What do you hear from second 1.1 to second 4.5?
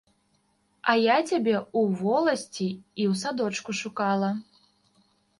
цябе ў воласці і ў садочку шукала.